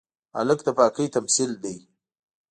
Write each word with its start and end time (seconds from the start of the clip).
هلک 0.37 0.59
د 0.65 0.67
پاکۍ 0.77 1.07
تمثیل 1.15 1.51
دی. 1.63 1.77